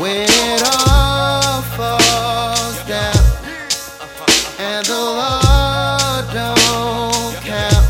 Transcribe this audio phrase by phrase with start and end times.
[0.00, 3.22] When it all falls down
[4.58, 7.86] and the law don't count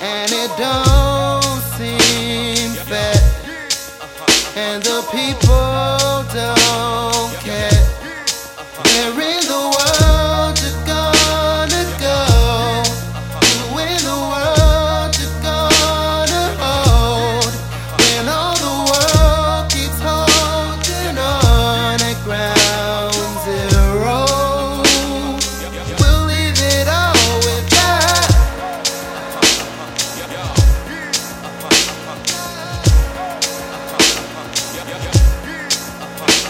[0.00, 3.18] and it don't seem fair
[4.54, 7.15] and the people don't.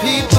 [0.00, 0.37] people